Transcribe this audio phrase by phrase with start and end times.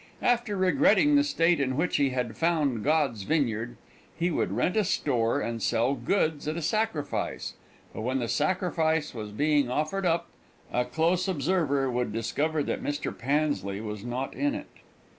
[0.23, 3.77] After regretting the state in which he had found God's vineyard,
[4.17, 7.53] he would rent a store and sell goods at a sacrifice,
[7.93, 10.27] but when the sacrifice was being offered up,
[10.73, 13.15] a close observer would discover that Mr.
[13.15, 14.65] Pansley was not in it.